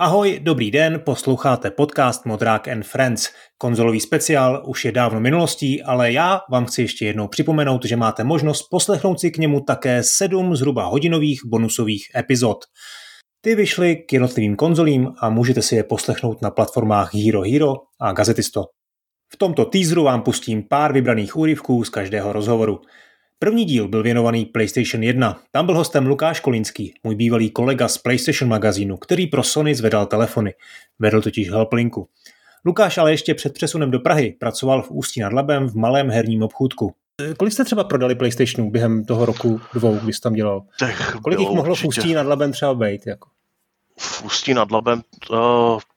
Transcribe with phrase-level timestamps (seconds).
[0.00, 3.28] Ahoj, dobrý den, posloucháte podcast Modrák and Friends.
[3.56, 8.24] Konzolový speciál už je dávno minulostí, ale já vám chci ještě jednou připomenout, že máte
[8.24, 12.58] možnost poslechnout si k němu také sedm zhruba hodinových bonusových epizod.
[13.40, 18.12] Ty vyšly k jednotlivým konzolím a můžete si je poslechnout na platformách Hero Hero a
[18.12, 18.64] Gazetisto.
[19.32, 22.80] V tomto teaseru vám pustím pár vybraných úryvků z každého rozhovoru.
[23.40, 25.40] První díl byl věnovaný PlayStation 1.
[25.50, 30.06] Tam byl hostem Lukáš Kolínský, můj bývalý kolega z PlayStation magazínu, který pro Sony zvedal
[30.06, 30.54] telefony.
[30.98, 32.08] Vedl totiž helplinku.
[32.64, 36.42] Lukáš ale ještě před přesunem do Prahy pracoval v Ústí nad Labem v malém herním
[36.42, 36.94] obchůdku.
[37.36, 40.62] Kolik jste třeba prodali PlayStationů během toho roku dvou, když jsi tam dělal?
[40.78, 41.86] Tak Kolik jich mohlo určitě.
[41.86, 43.06] v Ústí nad Labem třeba být?
[43.06, 43.28] Jako?
[43.98, 45.38] V Ústí nad Labem, uh,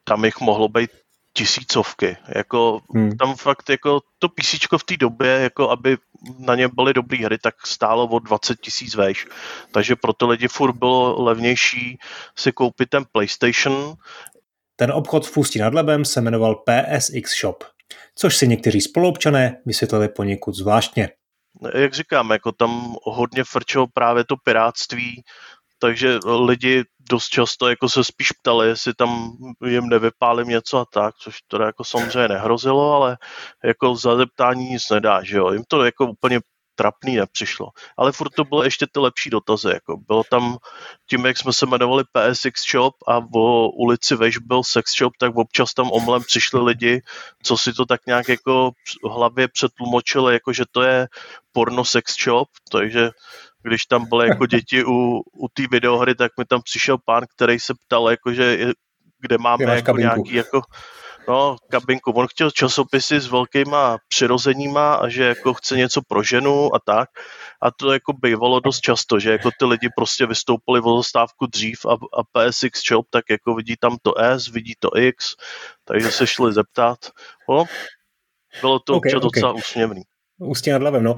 [0.04, 0.90] tam jich mohlo být
[1.34, 2.18] tisícovky.
[2.36, 3.18] Jako, hmm.
[3.18, 5.98] Tam fakt jako to PC v té době, jako aby
[6.40, 9.28] na ně byly dobré hry, tak stálo o 20 tisíc vejš.
[9.72, 11.98] Takže pro ty lidi furt bylo levnější
[12.38, 13.94] si koupit ten PlayStation.
[14.76, 17.64] Ten obchod v Pustí nad Lebem se jmenoval PSX Shop,
[18.16, 21.10] což si někteří spoluobčané vysvětlili poněkud zvláštně.
[21.76, 25.24] Jak říkám, jako tam hodně frčilo právě to piráctví,
[25.80, 29.32] takže lidi dost často jako se spíš ptali, jestli tam
[29.66, 33.18] jim nevypálím něco a tak, což to jako samozřejmě nehrozilo, ale
[33.64, 35.52] jako za zeptání nic nedá, že jo.
[35.52, 36.40] Jim to jako úplně
[36.76, 37.68] trapný nepřišlo.
[37.98, 39.68] Ale furt to bylo ještě ty lepší dotazy.
[39.68, 40.58] Jako bylo tam,
[41.10, 43.38] tím, jak jsme se jmenovali PSX Shop a v
[43.78, 47.02] ulici Veš byl Sex Shop, tak občas tam omlem přišli lidi,
[47.44, 48.72] co si to tak nějak jako
[49.04, 51.08] v hlavě přetlumočili, jako že to je
[51.52, 53.10] porno sex shop, takže
[53.64, 57.60] když tam byly jako děti u, u té videohry, tak mi tam přišel pán, který
[57.60, 58.74] se ptal, jako, že
[59.22, 60.02] kde máme jako kabinku.
[60.02, 60.62] nějaký jako,
[61.28, 62.12] no, kabinku.
[62.12, 67.10] On chtěl časopisy s velkýma přirozeníma a že jako chce něco pro ženu a tak.
[67.62, 71.86] A to jako bývalo dost často, že jako ty lidi prostě vystoupili o zastávku dřív
[71.86, 75.36] a, a PSX Shop, tak jako vidí tam to S, vidí to X,
[75.86, 76.98] takže se šli zeptat.
[77.50, 77.66] No,
[78.62, 79.22] bylo to okay, okay.
[79.22, 80.02] docela úsměvný.
[80.40, 81.16] Ústě nad hlavem, no.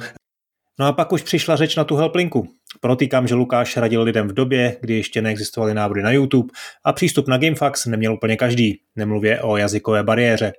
[0.79, 2.47] No a pak už přišla řeč na tu helplinku.
[2.81, 6.53] Protýkám, že Lukáš radil lidem v době, kdy ještě neexistovaly návody na YouTube
[6.83, 10.53] a přístup na Gamefax neměl úplně každý, nemluvě o jazykové bariéře.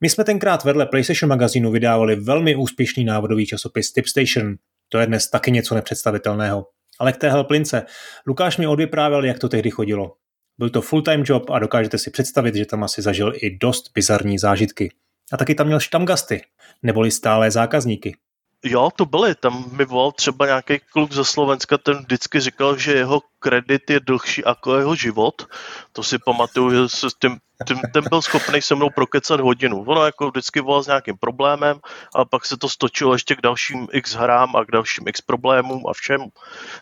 [0.00, 4.54] My jsme tenkrát vedle PlayStation magazínu vydávali velmi úspěšný návodový časopis Tipstation.
[4.88, 6.66] To je dnes taky něco nepředstavitelného.
[6.98, 7.86] Ale k té helplince.
[8.26, 10.14] Lukáš mi odvyprávěl, jak to tehdy chodilo.
[10.58, 14.38] Byl to full-time job a dokážete si představit, že tam asi zažil i dost bizarní
[14.38, 14.92] zážitky.
[15.32, 16.42] A taky tam měl štamgasty,
[16.82, 18.16] neboli stálé zákazníky.
[18.64, 19.34] Jo, to byly.
[19.34, 24.00] Tam mi volal třeba nějaký kluk ze Slovenska, ten vždycky říkal, že jeho kredit je
[24.00, 25.46] dlhší jako jeho život.
[25.92, 29.84] To si pamatuju, že se s tím, tím, ten byl schopný se mnou prokecat hodinu.
[29.84, 31.80] Ono jako vždycky volal s nějakým problémem,
[32.14, 35.86] a pak se to stočilo ještě k dalším x hrám a k dalším x problémům
[35.86, 36.20] a všem.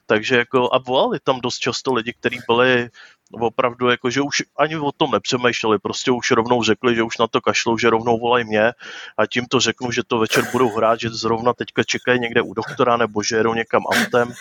[0.06, 2.88] Takže jako, a volali tam dost často lidi, kteří byli
[3.32, 7.26] opravdu jako, že už ani o tom nepřemýšleli, prostě už rovnou řekli, že už na
[7.26, 8.72] to kašlou, že rovnou volají mě
[9.18, 12.54] a tím to řeknu, že to večer budou hrát, že zrovna teďka čekají někde u
[12.54, 14.32] doktora nebo že jedou někam autem,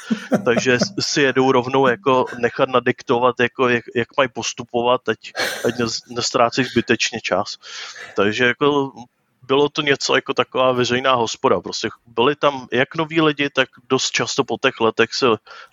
[0.46, 5.34] takže si jedou rovnou jako nechat nadiktovat, jako jak, jak mají postupovat, teď
[5.66, 5.74] ať
[6.10, 7.58] nestrácí zbytečně čas.
[8.16, 8.92] Takže jako
[9.48, 11.62] bylo to něco jako taková veřejná hospoda.
[11.62, 15.26] Prostě byli tam jak noví lidi, tak dost často po těch letech se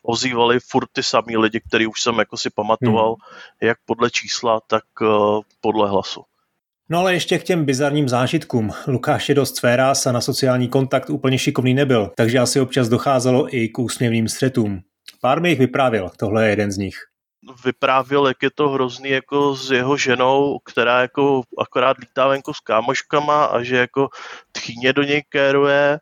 [0.03, 3.69] ozývali furt ty samý lidi, který už jsem jako si pamatoval, hmm.
[3.69, 6.23] jak podle čísla, tak uh, podle hlasu.
[6.89, 8.71] No ale ještě k těm bizarním zážitkům.
[8.87, 13.57] Lukáš je dost sférás a na sociální kontakt úplně šikovný nebyl, takže asi občas docházelo
[13.57, 14.81] i k úsměvným střetům.
[15.21, 17.14] Pár mi jich vyprávěl, tohle je jeden z nich
[17.65, 22.61] vyprávěl, jak je to hrozný jako s jeho ženou, která jako akorát lítá venku s
[22.61, 24.09] kámoškama a že jako
[24.53, 25.99] tchýně do něj kéruje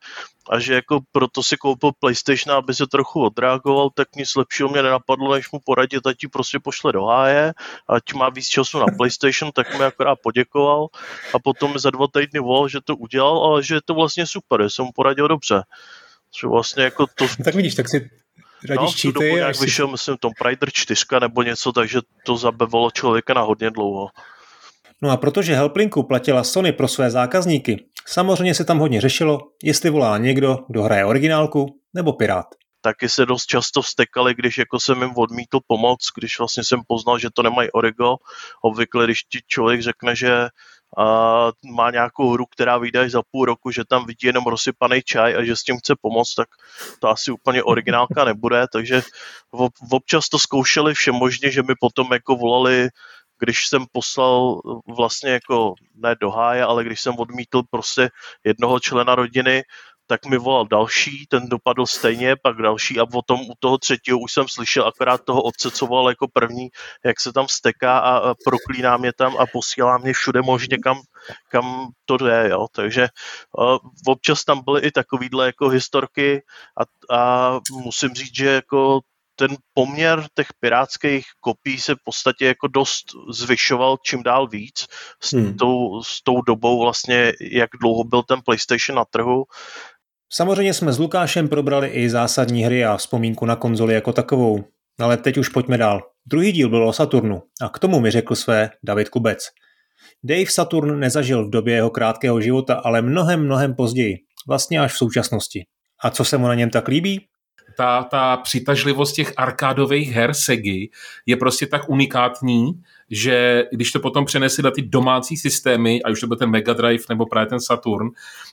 [0.50, 4.82] a že jako proto si koupil PlayStation, aby se trochu odreagoval, tak nic lepšího mě
[4.82, 7.52] nenapadlo, než mu poradit, ať ti prostě pošle do háje,
[7.88, 10.86] ať má víc času na PlayStation, tak mi akorát poděkoval
[11.34, 14.26] a potom mi za dva týdny volal, že to udělal, ale že je to vlastně
[14.26, 15.62] super, že jsem mu poradil dobře.
[16.40, 17.26] Že vlastně jako to...
[17.44, 18.11] Tak vidíš, tak si
[18.69, 19.29] radíš no, cheaty.
[19.37, 19.93] Jak vyšel, si...
[19.93, 24.09] myslím, Tomb Raider 4 nebo něco, takže to zabavilo člověka na hodně dlouho.
[25.03, 29.91] No a protože Helplinku platila Sony pro své zákazníky, samozřejmě se tam hodně řešilo, jestli
[29.91, 32.47] volá někdo, kdo hraje originálku, nebo pirát.
[32.81, 37.19] Taky se dost často vstekali, když jako jsem jim odmítl pomoc, když vlastně jsem poznal,
[37.19, 38.17] že to nemají origo.
[38.62, 40.49] Obvykle, když ti člověk řekne, že
[40.99, 45.03] a má nějakou hru, která vyjde až za půl roku, že tam vidí jenom rozsypaný
[45.03, 46.49] čaj a že s tím chce pomoct, tak
[47.00, 49.03] to asi úplně originálka nebude, takže
[49.91, 52.89] občas to zkoušeli vše možně, že mi potom jako volali
[53.44, 54.61] když jsem poslal
[54.97, 58.11] vlastně jako ne do háje, ale když jsem odmítl prostě
[58.44, 59.62] jednoho člena rodiny,
[60.12, 64.19] tak mi volal další, ten dopadl stejně, pak další a o tom u toho třetího
[64.19, 66.69] už jsem slyšel akorát toho otce, co volal jako první,
[67.05, 71.00] jak se tam steká a, a proklíná mě tam a posílá mě všude možně kam,
[71.49, 72.67] kam to jde, jo.
[72.73, 73.09] Takže
[73.59, 76.43] uh, občas tam byly i takovýhle jako historky
[76.76, 79.00] a, a musím říct, že jako
[79.37, 84.87] ten poměr těch pirátských kopií se v podstatě jako dost zvyšoval čím dál víc
[85.20, 85.56] s, hmm.
[85.56, 89.44] tou, s tou dobou vlastně, jak dlouho byl ten PlayStation na trhu.
[90.34, 94.64] Samozřejmě jsme s Lukášem probrali i zásadní hry a vzpomínku na konzoli jako takovou.
[95.00, 96.02] Ale teď už pojďme dál.
[96.26, 99.38] Druhý díl byl o Saturnu a k tomu mi řekl své David Kubec.
[100.25, 104.17] Dave Saturn nezažil v době jeho krátkého života, ale mnohem, mnohem později.
[104.49, 105.64] Vlastně až v současnosti.
[106.05, 107.20] A co se mu na něm tak líbí?
[107.76, 110.90] ta, ta přitažlivost těch arkádových her Segy
[111.26, 112.73] je prostě tak unikátní,
[113.11, 116.73] že když to potom přenesli na ty domácí systémy, a už to byl ten Mega
[116.73, 118.08] Drive nebo právě ten Saturn,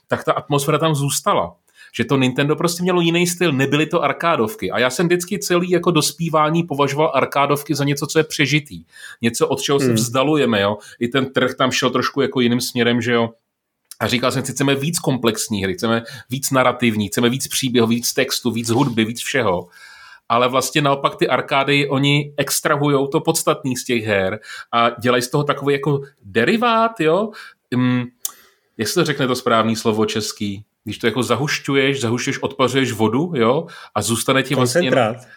[0.08, 1.56] tak ta atmosféra tam zůstala
[1.94, 4.70] že to Nintendo prostě mělo jiný styl, nebyly to arkádovky.
[4.70, 8.84] A já jsem vždycky celý jako dospívání považoval arkádovky za něco, co je přežitý.
[9.22, 9.94] Něco, od čeho se hmm.
[9.94, 10.78] vzdalujeme, jo.
[11.00, 13.28] I ten trh tam šel trošku jako jiným směrem, že jo
[14.00, 18.12] a říkal jsem si, chceme víc komplexní hry, chceme víc narrativní, chceme víc příběhu, víc
[18.12, 19.68] textu, víc hudby, víc všeho.
[20.28, 24.40] Ale vlastně naopak ty arkády, oni extrahují to podstatný z těch her
[24.72, 27.30] a dělají z toho takový jako derivát, jo?
[27.74, 28.06] Um,
[28.78, 33.66] jestli to řekne to správný slovo český, když to jako zahušťuješ, zahušťuješ, odpařuješ vodu, jo,
[33.94, 34.92] a zůstane ti vlastně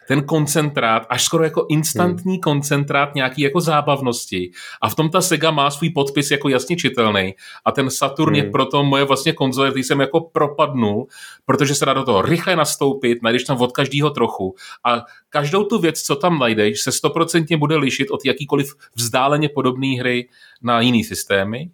[0.08, 2.42] ten koncentrát, až skoro jako instantní hmm.
[2.42, 4.52] koncentrát nějaký jako zábavnosti.
[4.82, 7.36] A v tom ta Sega má svůj podpis jako jasně čitelný.
[7.66, 8.46] A ten Saturn hmm.
[8.46, 11.08] je proto moje vlastně konzole, který jsem jako propadnul,
[11.46, 14.56] protože se dá do toho rychle nastoupit, najdeš tam od každého trochu.
[14.86, 19.88] A každou tu věc, co tam najdeš, se stoprocentně bude lišit od jakýkoliv vzdáleně podobné
[20.00, 20.30] hry
[20.62, 21.70] na jiný systémy.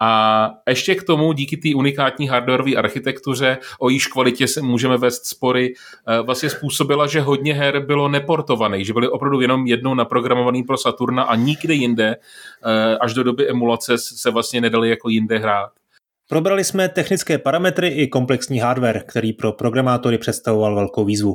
[0.00, 5.26] A ještě k tomu, díky té unikátní hardwareové architektuře, o jejíž kvalitě se můžeme vést
[5.26, 5.74] spory,
[6.06, 10.76] eh, vlastně způsobila, že hodně her bylo neportovaných, že byly opravdu jenom jednou naprogramovaný pro
[10.76, 15.70] Saturna a nikde jinde, eh, až do doby emulace se vlastně nedali jako jinde hrát.
[16.28, 21.34] Probrali jsme technické parametry i komplexní hardware, který pro programátory představoval velkou výzvu.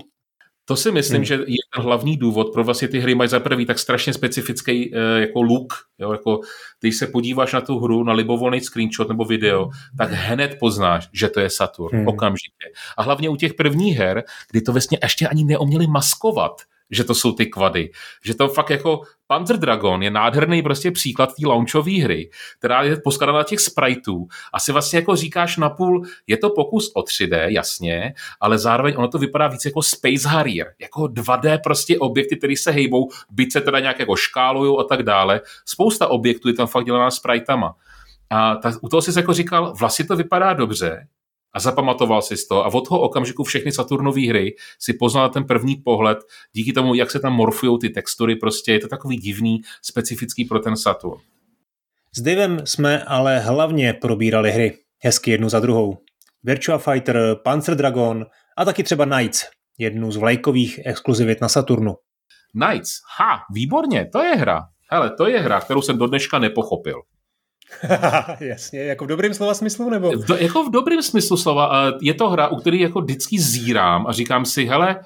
[0.66, 1.26] To si myslím, hmm.
[1.26, 4.92] že je ten hlavní důvod, pro vlastně ty hry mají za prvý tak strašně specifický
[4.92, 5.74] uh, jako look.
[6.00, 6.12] Jo?
[6.12, 6.40] Jako,
[6.80, 11.30] když se podíváš na tu hru, na libovolný screenshot nebo video, tak hned poznáš, že
[11.30, 11.98] to je Saturn.
[11.98, 12.08] Hmm.
[12.08, 12.66] Okamžitě.
[12.98, 16.62] A hlavně u těch prvních her, kdy to vlastně ještě ani neuměli maskovat
[16.94, 17.92] že to jsou ty kvady.
[18.26, 19.02] Že to fakt jako
[19.34, 24.28] Panzer Dragon je nádherný prostě příklad té launchové hry, která je poskladaná těch spriteů.
[24.54, 29.18] Asi vlastně jako říkáš napůl, je to pokus o 3D, jasně, ale zároveň ono to
[29.18, 33.80] vypadá víc jako Space Harrier, jako 2D prostě objekty, které se hejbou, byť se teda
[33.80, 35.42] nějak jako škálují a tak dále.
[35.66, 37.76] Spousta objektů je tam fakt dělaná spritama.
[38.30, 41.08] A ta, u toho jsi jako říkal, vlastně to vypadá dobře,
[41.54, 45.76] a zapamatoval si to a od toho okamžiku všechny Saturnové hry si poznal ten první
[45.76, 46.18] pohled
[46.54, 50.60] díky tomu, jak se tam morfují ty textury, prostě je to takový divný, specifický pro
[50.60, 51.22] ten Saturn.
[52.16, 55.98] S Divem jsme ale hlavně probírali hry, hezky jednu za druhou.
[56.44, 58.26] Virtua Fighter, Panzer Dragon
[58.58, 59.46] a taky třeba Knights,
[59.78, 61.96] jednu z vlajkových exkluzivit na Saturnu.
[62.52, 64.62] Knights, ha, výborně, to je hra.
[64.92, 67.02] Hele, to je hra, kterou jsem do dneška nepochopil.
[68.40, 70.12] Jasně, jako v dobrém slova smyslu, nebo?
[70.12, 71.92] V do, jako v dobrém smyslu slova.
[72.02, 75.00] Je to hra, u které jako vždycky zírám a říkám si, hele,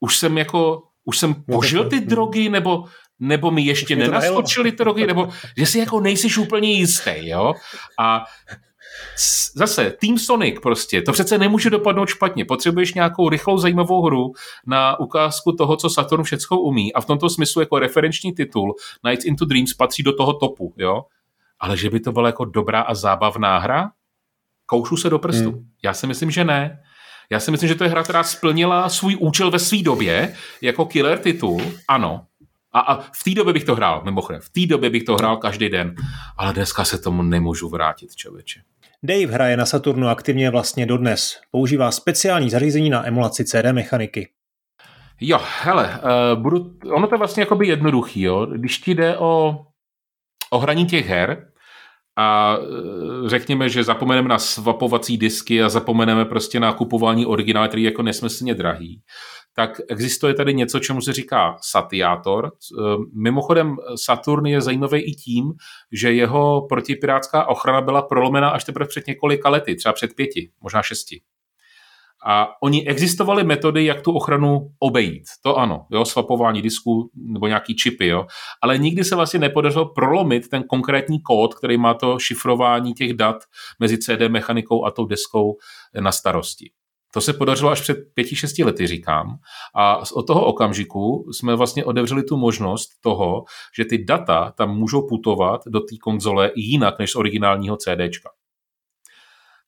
[0.00, 2.84] už jsem jako, už jsem požil ty drogy, nebo,
[3.18, 7.54] nebo mi ještě nenaskočily ty drogy, nebo že si jako nejsiš úplně jistý, jo?
[7.98, 8.24] A
[9.54, 12.44] zase, Team Sonic prostě, to přece nemůže dopadnout špatně.
[12.44, 14.32] Potřebuješ nějakou rychlou zajímavou hru
[14.66, 18.74] na ukázku toho, co Saturn všechno umí a v tomto smyslu jako referenční titul
[19.04, 21.02] Nights into Dreams patří do toho topu, jo?
[21.64, 23.90] Ale že by to byla jako dobrá a zábavná hra?
[24.66, 25.50] Koušu se do prstu.
[25.50, 25.68] Hmm.
[25.84, 26.82] Já si myslím, že ne.
[27.30, 30.84] Já si myslím, že to je hra, která splnila svůj účel ve své době jako
[30.84, 32.26] killer titul, ano.
[32.72, 35.36] A, a v té době bych to hrál, mimochodem, v té době bych to hrál
[35.36, 35.94] každý den,
[36.36, 38.60] ale dneska se tomu nemůžu vrátit, člověče.
[39.02, 41.40] Dave hraje na Saturnu aktivně vlastně dodnes.
[41.50, 44.28] Používá speciální zařízení na emulaci CD mechaniky.
[45.20, 46.00] Jo, hele,
[46.34, 48.46] uh, budu, ono to je vlastně jakoby jednoduchý, jo.
[48.46, 49.60] Když ti jde o,
[50.50, 51.53] o hraní těch her,
[52.16, 57.82] a e, řekněme, že zapomeneme na svapovací disky a zapomeneme prostě na kupování originálu, který
[57.82, 59.00] je jako nesmyslně drahý,
[59.56, 62.46] tak existuje tady něco, čemu se říká satiátor.
[62.46, 62.50] E,
[63.14, 65.52] mimochodem Saturn je zajímavý i tím,
[65.92, 70.82] že jeho protipirátská ochrana byla prolomena až teprve před několika lety, třeba před pěti, možná
[70.82, 71.20] šesti.
[72.26, 75.24] A oni existovaly metody, jak tu ochranu obejít.
[75.42, 78.26] To ano, jo, swapování disku nebo nějaký čipy, jo.
[78.62, 83.36] Ale nikdy se vlastně nepodařilo prolomit ten konkrétní kód, který má to šifrování těch dat
[83.80, 85.56] mezi CD mechanikou a tou deskou
[86.00, 86.70] na starosti.
[87.14, 89.36] To se podařilo až před pěti, šesti lety, říkám.
[89.74, 93.44] A od toho okamžiku jsme vlastně otevřeli tu možnost toho,
[93.76, 98.30] že ty data tam můžou putovat do té konzole jinak než z originálního CDčka.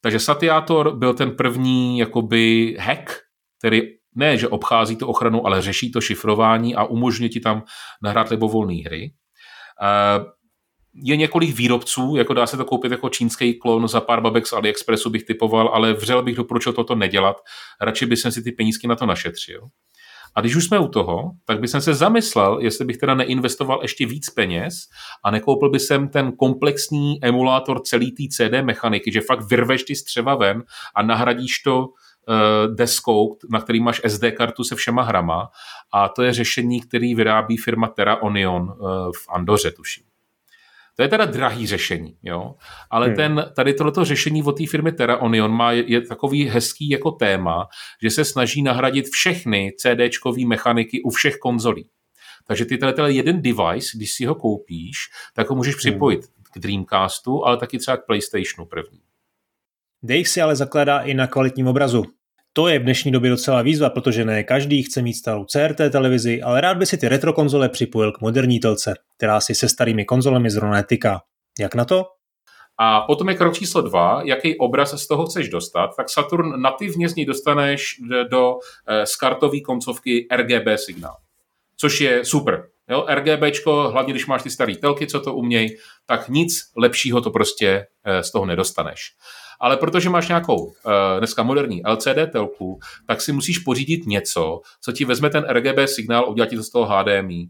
[0.06, 3.10] Takže Satiator byl ten první jakoby hack,
[3.58, 3.82] který
[4.14, 7.62] ne, že obchází to ochranu, ale řeší to šifrování a umožňuje ti tam
[8.02, 9.12] nahrát libovolné hry.
[9.82, 10.24] Eh,
[10.94, 14.52] je několik výrobců, jako dá se to koupit jako čínský klon za pár babek z
[14.52, 17.36] AliExpressu bych typoval, ale vřel bych doporučil toto nedělat.
[17.80, 19.60] Radši bych si ty penízky na to našetřil.
[20.36, 24.06] A když už jsme u toho, tak bych se zamyslel, jestli bych teda neinvestoval ještě
[24.06, 24.74] víc peněz
[25.24, 29.96] a nekoupil bych sem ten komplexní emulátor celý té CD mechaniky, že fakt vyrveš ty
[29.96, 30.64] střeva ven
[30.94, 35.48] a nahradíš to uh, deskou, na který máš SD kartu se všema hrama
[35.92, 40.15] a to je řešení, který vyrábí firma Terra Onion uh, v Andoře, tuším.
[40.96, 42.54] To je teda drahý řešení, jo.
[42.90, 43.16] Ale hmm.
[43.16, 47.10] ten, tady tohleto řešení od té firmy Terra Onion má, je, je takový hezký jako
[47.10, 47.68] téma,
[48.02, 51.90] že se snaží nahradit všechny CDčkové mechaniky u všech konzolí.
[52.46, 54.96] Takže ty tenhle jeden device, když si ho koupíš,
[55.34, 55.78] tak ho můžeš hmm.
[55.78, 56.20] připojit
[56.54, 59.00] k Dreamcastu, ale taky třeba k PlayStationu první.
[60.02, 62.04] Dave si ale zakládá i na kvalitním obrazu.
[62.56, 66.42] To je v dnešní době docela výzva, protože ne každý chce mít starou CRT televizi,
[66.42, 70.04] ale rád by si ty retro konzole připojil k moderní telce, která si se starými
[70.04, 71.20] konzolemi zrovna netyká.
[71.60, 72.04] Jak na to?
[72.78, 77.08] A potom je krok číslo dva, jaký obraz z toho chceš dostat, tak Saturn nativně
[77.08, 77.96] z něj dostaneš
[78.30, 78.54] do
[78.86, 81.16] eh, z kartové koncovky RGB signál,
[81.76, 82.68] což je super.
[82.90, 87.30] Jo, RGBčko, hlavně když máš ty staré telky, co to umějí, tak nic lepšího to
[87.30, 89.00] prostě eh, z toho nedostaneš
[89.60, 90.72] ale protože máš nějakou uh,
[91.18, 96.24] dneska moderní LCD telku, tak si musíš pořídit něco, co ti vezme ten RGB signál
[96.24, 97.48] a udělá ti to z toho HDMI.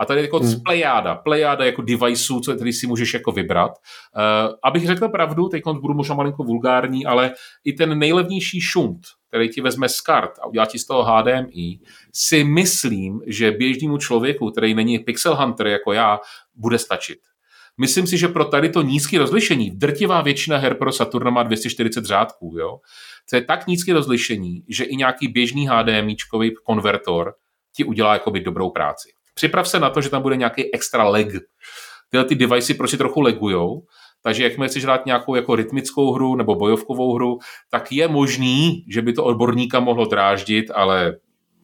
[0.00, 0.60] A tady jako hmm.
[0.64, 3.70] plejáda, plejáda jako deviceů, co, který si můžeš jako vybrat.
[3.70, 9.48] Uh, abych řekl pravdu, teď budu možná malinko vulgární, ale i ten nejlevnější šunt, který
[9.48, 11.78] ti vezme z kart a udělá ti z toho HDMI,
[12.14, 16.18] si myslím, že běžnému člověku, který není pixel hunter jako já,
[16.54, 17.18] bude stačit.
[17.78, 22.04] Myslím si, že pro tady to nízké rozlišení, drtivá většina her pro Saturna má 240
[22.04, 22.78] řádků, jo?
[23.30, 27.34] To je tak nízké rozlišení, že i nějaký běžný HDMIčkový konvertor
[27.76, 29.08] ti udělá jakoby dobrou práci.
[29.34, 31.28] Připrav se na to, že tam bude nějaký extra leg.
[32.10, 33.82] Tyhle ty devicey prostě trochu legujou,
[34.22, 37.38] takže jakmile chceš hrát nějakou jako rytmickou hru nebo bojovkovou hru,
[37.70, 41.16] tak je možný, že by to odborníka mohlo dráždit, ale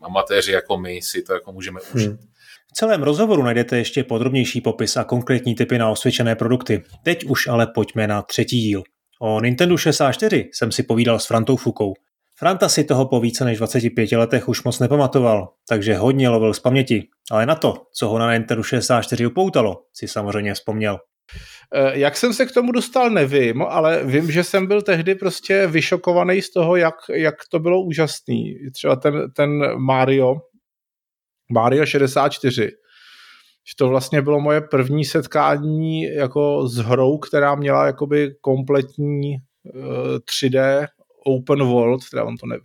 [0.03, 2.09] amatéři jako my si to jako můžeme užít.
[2.09, 2.34] Hmm
[2.75, 6.83] celém rozhovoru najdete ještě podrobnější popis a konkrétní typy na osvědčené produkty.
[7.03, 8.83] Teď už ale pojďme na třetí díl.
[9.21, 11.95] O Nintendo 64 jsem si povídal s Frantou Fukou.
[12.39, 16.61] Franta si toho po více než 25 letech už moc nepamatoval, takže hodně lovil z
[16.61, 20.99] paměti, ale na to, co ho na Nintendo 64 upoutalo, si samozřejmě vzpomněl.
[21.75, 25.67] Eh, jak jsem se k tomu dostal, nevím, ale vím, že jsem byl tehdy prostě
[25.67, 28.55] vyšokovaný z toho, jak, jak to bylo úžasný.
[28.73, 30.37] Třeba ten, ten Mario,
[31.53, 32.63] Mario 64.
[33.67, 39.37] Že to vlastně bylo moje první setkání jako s hrou, která měla jakoby kompletní
[39.75, 40.87] uh, 3D
[41.27, 42.57] open world, teda on to ne,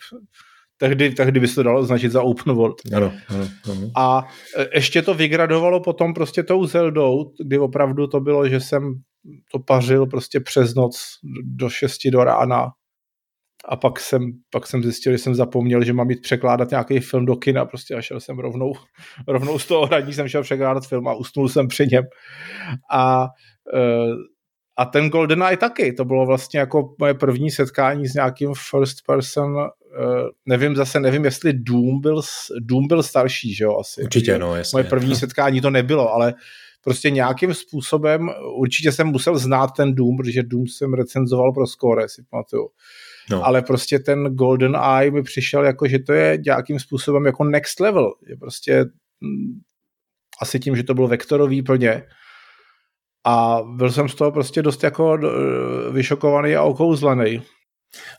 [0.80, 2.76] tehdy, tehdy by se to dalo označit za open world.
[2.96, 3.92] Ano, ano, ano.
[3.96, 8.94] A eh, ještě to vygradovalo potom prostě tou Zeldou, kdy opravdu to bylo, že jsem
[9.52, 11.02] to pařil prostě přes noc
[11.44, 12.68] do 6 do rána
[13.70, 17.26] a pak jsem, pak jsem zjistil, že jsem zapomněl, že mám jít překládat nějaký film
[17.26, 18.74] do kina prostě a šel jsem rovnou,
[19.28, 22.04] rovnou z toho hraní jsem šel překládat film a usnul jsem při něm.
[22.92, 23.28] A,
[23.76, 24.14] eh,
[24.78, 29.58] a ten GoldenEye taky, to bylo vlastně jako moje první setkání s nějakým first person,
[29.60, 29.70] eh,
[30.46, 32.22] nevím zase, nevím, jestli Doom byl,
[32.60, 34.04] Doom byl starší, že jo, asi.
[34.04, 34.78] Určitě, no, jasně.
[34.78, 36.34] Moje první setkání to nebylo, ale
[36.84, 42.10] prostě nějakým způsobem, určitě jsem musel znát ten Doom, protože Doom jsem recenzoval pro Score,
[42.10, 42.70] si pamatuju.
[43.30, 43.46] No.
[43.46, 47.80] Ale prostě ten Golden Eye mi přišel jako, že to je nějakým způsobem jako next
[47.80, 48.12] level.
[48.30, 48.86] Je prostě
[49.22, 49.60] mm,
[50.42, 52.04] asi tím, že to bylo vektorový plně.
[53.26, 57.42] A byl jsem z toho prostě dost jako e, vyšokovaný a okouzlený.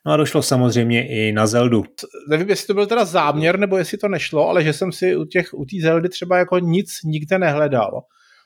[0.06, 1.84] No a došlo samozřejmě i na Zeldu.
[2.28, 5.24] Nevím, jestli to byl teda záměr, nebo jestli to nešlo, ale že jsem si u
[5.24, 8.02] těch u té Zeldy třeba jako nic nikde nehledal.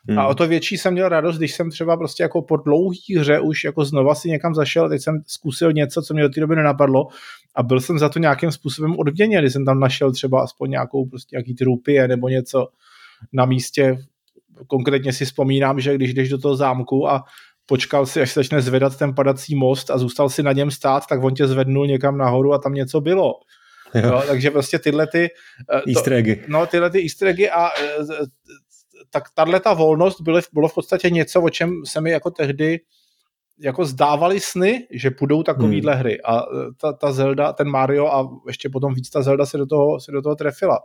[0.08, 0.18] Hmm.
[0.18, 3.40] A o to větší jsem měl radost, když jsem třeba prostě jako po dlouhý hře
[3.40, 6.56] už jako znova si někam zašel, teď jsem zkusil něco, co mě do té doby
[6.56, 7.06] nenapadlo
[7.54, 11.06] a byl jsem za to nějakým způsobem odměněn, když jsem tam našel třeba aspoň nějakou
[11.06, 12.68] prostě nějaký ty rupie nebo něco
[13.32, 13.98] na místě.
[14.66, 17.24] Konkrétně si vzpomínám, že když jdeš do toho zámku a
[17.66, 21.06] počkal si, až se začne zvedat ten padací most a zůstal si na něm stát,
[21.06, 23.34] tak on tě zvednul někam nahoru a tam něco bylo.
[23.94, 24.06] Jo.
[24.06, 25.28] Jo, takže prostě tyhle ty...
[25.72, 26.44] Eh, easter eggy.
[26.48, 28.04] No, tyhle ty easter eggy a eh,
[29.10, 32.80] tak tahle ta volnost bylo, bylo v podstatě něco, o čem se mi jako tehdy
[33.58, 36.00] jako zdávali sny, že půjdou takovýhle hmm.
[36.00, 36.42] hry a
[36.80, 40.12] ta, ta Zelda, ten Mario a ještě potom víc ta Zelda se do toho, se
[40.12, 40.78] do toho trefila.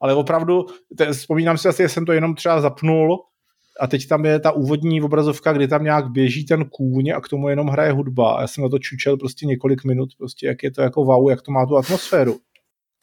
[0.00, 0.66] Ale opravdu,
[0.98, 3.18] te, vzpomínám si asi, že jsem to jenom třeba zapnul
[3.80, 7.28] a teď tam je ta úvodní obrazovka, kdy tam nějak běží ten kůň a k
[7.28, 8.34] tomu jenom hraje hudba.
[8.34, 11.30] A já jsem na to čučel prostě několik minut, prostě jak je to jako wow,
[11.30, 12.36] jak to má tu atmosféru.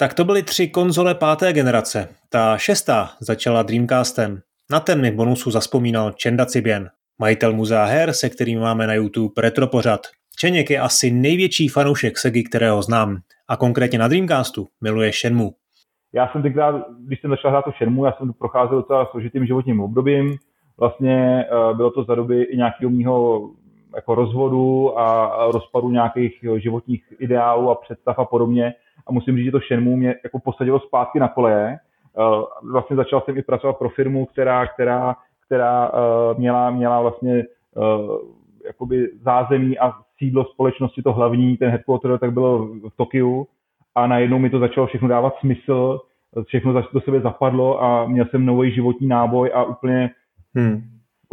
[0.01, 2.07] Tak to byly tři konzole páté generace.
[2.29, 4.39] Ta šestá začala Dreamcastem.
[4.71, 6.89] Na ten mi bonusu zaspomínal Čenda Ciběn,
[7.19, 10.01] majitel muzea her, se kterým máme na YouTube retro pořad.
[10.37, 13.17] Čeněk je asi největší fanoušek Segy, kterého znám.
[13.47, 15.51] A konkrétně na Dreamcastu miluje Shenmue.
[16.13, 19.79] Já jsem tenkrát, když jsem začal hrát to Shenmue, já jsem procházel docela složitým životním
[19.79, 20.37] obdobím.
[20.79, 23.49] Vlastně eh, bylo to za doby i nějakého mýho
[23.95, 28.73] jako rozvodu a rozpadu nějakých životních ideálů a představ a podobně.
[29.07, 31.77] A musím říct, že to Shenmue mě jako posadilo zpátky na koleje.
[31.77, 32.21] Eh,
[32.71, 37.43] vlastně začal jsem i pracovat pro firmu, která, která, která eh, měla, měla vlastně
[38.65, 43.47] jakoby zázemí a sídlo společnosti, to hlavní, ten headquarter, tak bylo v Tokiu
[43.95, 45.99] a najednou mi to začalo všechno dávat smysl,
[46.45, 50.09] všechno do sebe zapadlo a měl jsem nový životní náboj a úplně
[50.55, 50.81] hmm.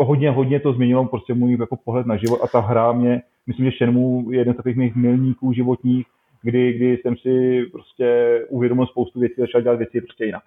[0.05, 3.71] Hodně, hodně to změnilo prostě můj jako pohled na život a ta hra mě, myslím,
[3.71, 6.07] že Shenmue je jeden z takových mých milníků životních,
[6.43, 10.43] kdy, kdy jsem si prostě uvědomil spoustu věcí a začal dělat věci prostě jinak.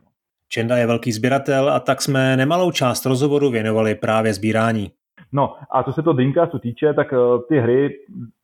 [0.50, 4.91] Čenda je velký sběratel a tak jsme nemalou část rozhovoru věnovali právě sbírání.
[5.31, 8.00] No a co se to Dreamcastu týče, tak uh, ty hry,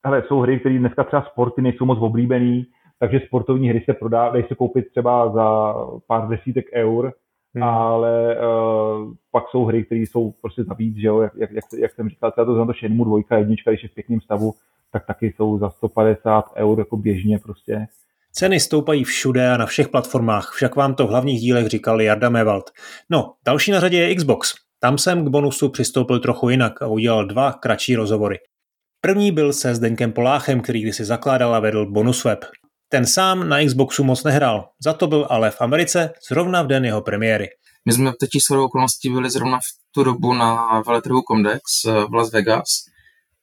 [0.06, 2.66] hele, jsou hry, které dneska třeba sporty nejsou moc oblíbený,
[3.00, 5.76] takže sportovní hry se prodá, dají se koupit třeba za
[6.08, 7.14] pár desítek eur,
[7.56, 7.64] hmm.
[7.64, 11.64] ale uh, pak jsou hry, které jsou prostě za víc, že jo, jak, jak, jak,
[11.80, 14.54] jak jsem říkal, třeba to znamená to Shenmue dvojka, jednička, když je v pěkném stavu,
[14.92, 17.88] tak taky jsou za 150 eur jako běžně prostě.
[18.32, 22.30] Ceny stoupají všude a na všech platformách, však vám to v hlavních dílech říkal Jarda
[22.30, 22.72] Mewald.
[23.10, 24.54] No, další na řadě je Xbox.
[24.80, 28.38] Tam jsem k bonusu přistoupil trochu jinak a udělal dva kratší rozhovory.
[29.02, 32.46] První byl se Zdeňkem Poláchem, který kdysi zakládal a vedl Bonus Web.
[32.90, 36.86] Ten sám na Xboxu moc nehrál, za to byl ale v Americe zrovna v den
[36.86, 37.48] jeho premiéry.
[37.86, 42.14] My jsme teď shodou okolností byli zrovna v tu dobu na veletrhu Comdex eh, v
[42.14, 42.68] Las Vegas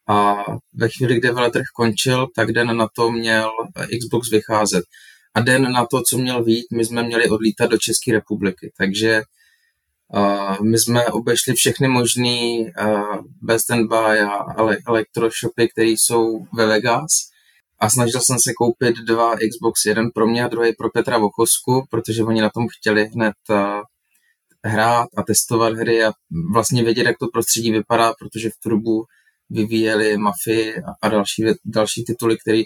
[0.08, 3.50] a ve chvíli, kdy veletrh končil, tak den na to měl
[4.00, 4.84] Xbox vycházet.
[5.34, 8.72] A den na to, co měl vít, my jsme měli odlítat do České republiky.
[8.78, 9.22] Takže
[10.14, 14.38] uh, my jsme obešli všechny možné uh, Best and Buy a
[14.88, 17.33] elektroshopy, které jsou ve Vegas
[17.78, 21.86] a snažil jsem se koupit dva Xbox, jeden pro mě a druhý pro Petra Vochosku,
[21.90, 23.56] protože oni na tom chtěli hned uh,
[24.64, 26.12] hrát a testovat hry a
[26.52, 29.04] vlastně vědět, jak to prostředí vypadá, protože v tu dobu
[29.50, 32.62] vyvíjeli Mafii a další, další tituly, které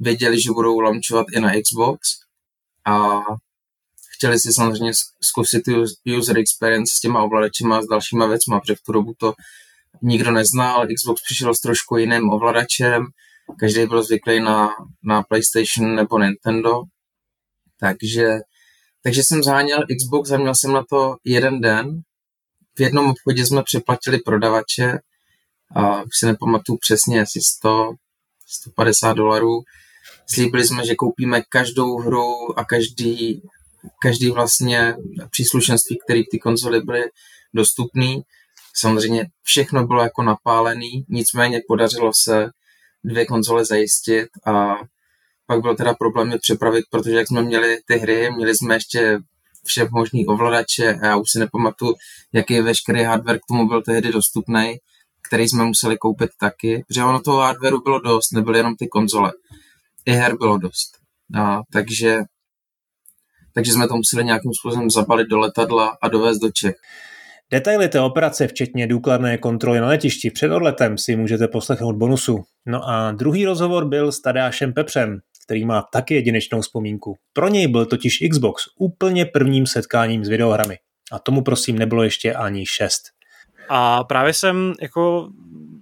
[0.00, 2.08] věděli, že budou launchovat i na Xbox.
[2.86, 3.20] A
[4.16, 5.62] chtěli si samozřejmě zkusit
[6.18, 9.34] user experience s těma ovladačima a s dalšíma věcma, protože v tu dobu to
[10.02, 13.06] nikdo neznal, Xbox přišel s trošku jiným ovladačem,
[13.60, 14.68] každý byl zvyklý na,
[15.04, 16.82] na PlayStation nebo Nintendo,
[17.80, 18.38] takže,
[19.02, 22.00] takže jsem zháněl Xbox a měl jsem na to jeden den.
[22.76, 24.98] V jednom obchodě jsme přeplatili prodavače,
[25.74, 27.92] a už si nepamatuju přesně, asi 100,
[28.46, 29.62] 150 dolarů.
[30.26, 33.42] Slíbili jsme, že koupíme každou hru a každý,
[34.02, 34.96] každý vlastně
[35.30, 37.02] příslušenství, které ty konzoli byly
[37.54, 38.14] dostupné.
[38.76, 42.50] Samozřejmě všechno bylo jako napálený, nicméně podařilo se
[43.04, 44.74] dvě konzole zajistit a
[45.46, 49.18] pak byl teda problém je přepravit, protože jak jsme měli ty hry, měli jsme ještě
[49.66, 51.94] vše možný ovladače a já už si nepamatuju,
[52.32, 54.76] jaký veškerý hardware k tomu byl tehdy dostupný,
[55.28, 59.32] který jsme museli koupit taky, protože ono toho hardwareu bylo dost, nebyly jenom ty konzole.
[60.06, 60.90] I her bylo dost.
[61.38, 62.18] A, takže,
[63.54, 66.74] takže jsme to museli nějakým způsobem zabalit do letadla a dovést do Čech.
[67.50, 72.44] Detaily té operace, včetně důkladné kontroly na letišti před odletem, si můžete poslechnout bonusu.
[72.66, 77.16] No a druhý rozhovor byl s Tadášem Pepřem, který má taky jedinečnou vzpomínku.
[77.32, 80.78] Pro něj byl totiž Xbox úplně prvním setkáním s videohrami.
[81.12, 83.02] A tomu prosím nebylo ještě ani šest.
[83.68, 85.30] A právě jsem jako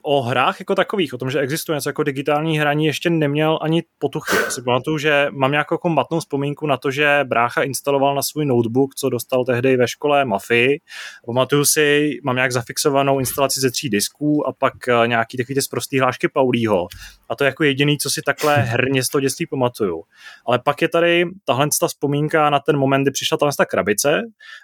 [0.03, 3.83] o hrách jako takových, o tom, že existuje něco jako digitální hraní, ještě neměl ani
[3.99, 4.37] potuchy.
[4.49, 8.47] Si pamatuju, že mám nějakou jako matnou vzpomínku na to, že brácha instaloval na svůj
[8.47, 10.81] notebook, co dostal tehdy ve škole Mafii.
[11.27, 15.63] Pamatuju si, mám nějak zafixovanou instalaci ze tří disků a pak eh, nějaký takový ty
[15.63, 16.87] zprostý hlášky Paulího.
[17.29, 20.03] A to je jako jediný, co si takhle herně z toho dětství pamatuju.
[20.47, 24.23] Ale pak je tady tahle ta vzpomínka na ten moment, kdy přišla ta krabice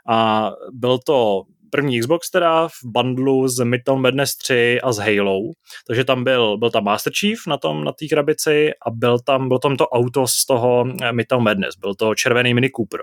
[0.09, 5.41] a byl to první Xbox teda v bundlu z Midtown Madness 3 a s Halo,
[5.87, 9.49] takže tam byl, byl tam Master Chief na tom, na té krabici a byl tam,
[9.49, 13.01] byl tam to auto z toho eh, Midtown Madness, byl to červený Mini Cooper.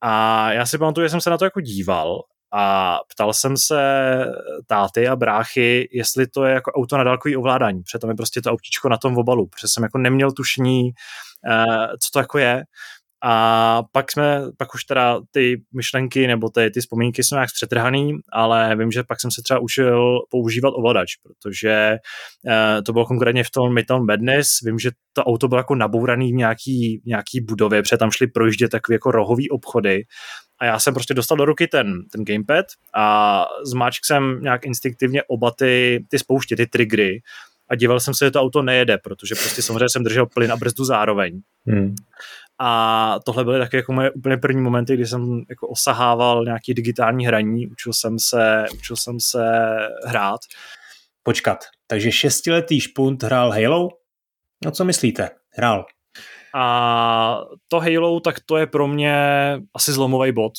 [0.00, 2.20] A já si pamatuju, že jsem se na to jako díval
[2.52, 3.80] A ptal jsem se
[4.66, 8.42] táty a bráchy, jestli to je jako auto na dálkový ovládání, protože tam je prostě
[8.42, 10.90] to autíčko na tom obalu, protože jsem jako neměl tušení,
[11.50, 12.64] eh, co to jako je.
[13.24, 18.18] A pak jsme, pak už teda ty myšlenky nebo ty, ty vzpomínky jsou nějak přetrhaný,
[18.32, 21.96] ale vím, že pak jsem se třeba učil používat ovladač, protože
[22.44, 26.32] uh, to bylo konkrétně v tom Midtown Madness, vím, že to auto bylo jako nabouraný
[26.32, 30.02] v nějaký, nějaký budově, protože tam šli projíždět takové jako rohový obchody.
[30.60, 35.22] A já jsem prostě dostal do ruky ten, ten gamepad a zmáčk jsem nějak instinktivně
[35.28, 37.20] oba ty, ty spouště, ty triggery
[37.68, 40.56] a díval jsem se, že to auto nejede, protože prostě samozřejmě jsem držel plyn a
[40.56, 41.40] brzdu zároveň.
[41.66, 41.94] Hmm.
[42.58, 47.26] A tohle byly také jako moje úplně první momenty, kdy jsem jako osahával nějaký digitální
[47.26, 49.44] hraní, učil jsem se, učil jsem se
[50.06, 50.40] hrát.
[51.22, 53.88] Počkat, takže šestiletý špunt hrál Halo?
[54.64, 55.30] No co myslíte?
[55.50, 55.84] Hrál.
[56.54, 59.16] A to Halo, tak to je pro mě
[59.74, 60.52] asi zlomový bod.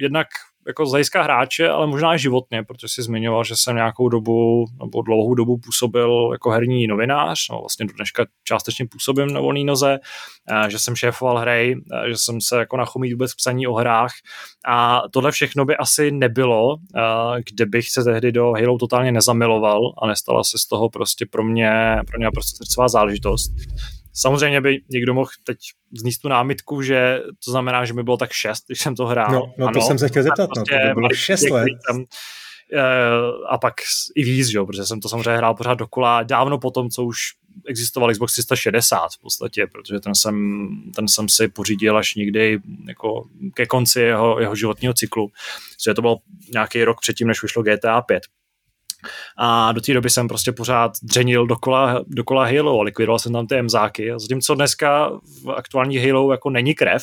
[0.00, 0.26] Jednak
[0.66, 4.64] jako z hlediska hráče, ale možná i životně, protože si zmiňoval, že jsem nějakou dobu
[4.82, 9.64] nebo dlouhou dobu působil jako herní novinář, no vlastně do dneška částečně působím na volný
[9.64, 9.98] noze,
[10.68, 11.76] že jsem šéfoval hry,
[12.08, 14.12] že jsem se jako nachomít vůbec psaní o hrách
[14.68, 16.76] a tohle všechno by asi nebylo,
[17.50, 21.96] kdybych se tehdy do Halo totálně nezamiloval a nestala se z toho prostě pro mě,
[22.06, 23.52] pro mě prostě srdcová záležitost.
[24.12, 25.58] Samozřejmě by někdo mohl teď
[25.98, 29.32] zníst tu námitku, že to znamená, že mi bylo tak šest, když jsem to hrál.
[29.32, 31.68] No, no to ano, jsem se chtěl zeptat, prostě no, to by bylo šest let.
[31.90, 32.04] Jsem,
[32.74, 32.80] eh,
[33.48, 33.74] a pak
[34.14, 34.60] i víc, že?
[34.60, 37.18] protože jsem to samozřejmě hrál pořád dokola dávno potom, co už
[37.68, 43.24] existoval Xbox 360 v podstatě, protože ten jsem, ten jsem si pořídil až někdy jako
[43.54, 45.30] ke konci jeho, jeho životního cyklu.
[45.84, 46.16] Že to byl
[46.52, 48.22] nějaký rok předtím, než vyšlo GTA 5
[49.38, 53.46] a do té doby jsem prostě pořád dřenil dokola, dokola Halo a likvidoval jsem tam
[53.46, 54.12] ty mzáky.
[54.12, 55.10] A zatímco dneska
[55.44, 57.02] v aktuální Halo jako není krev,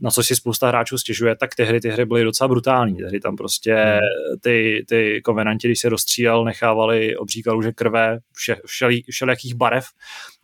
[0.00, 2.96] na co si spousta hráčů stěžuje, tak ty hry, ty hry byly docela brutální.
[2.96, 4.00] Tehdy tam prostě hmm.
[4.42, 9.84] ty, ty kovenanti, když se rozstřílel, nechávali obří kaluže krve vše, všeli, všelijakých barev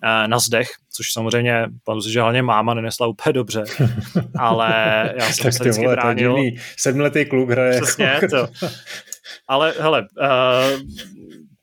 [0.04, 3.64] eh, na zdech, což samozřejmě pan že hlavně máma nenesla úplně dobře,
[4.38, 4.70] ale
[5.18, 6.36] já jsem se vždycky bránil.
[6.76, 7.80] Sedmletý kluk hraje.
[7.80, 8.48] Přesně, to.
[9.48, 10.80] Ale hele, uh,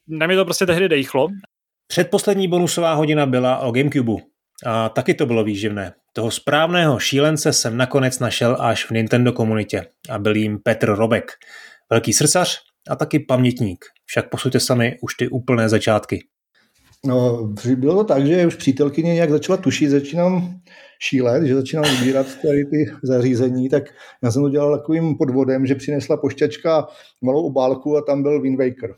[0.08, 1.28] na mě to prostě tehdy dejchlo.
[1.88, 4.22] Předposlední bonusová hodina byla o Gamecube.
[4.66, 5.94] A taky to bylo výživné.
[6.14, 11.32] Toho správného šílence jsem nakonec našel až v Nintendo komunitě a byl jim Petr Robek.
[11.90, 13.86] Velký srdcař a taky pamětník.
[14.06, 16.20] Však posuďte sami už ty úplné začátky.
[17.06, 20.62] No, bylo to tak, že už přítelkyně nějak začala tušit, začínám
[21.04, 23.84] šílet, že začínám vybírat tady ty zařízení, tak
[24.24, 26.88] já jsem to dělal takovým podvodem, že přinesla pošťačka
[27.22, 28.96] malou obálku a tam byl Wind Waker.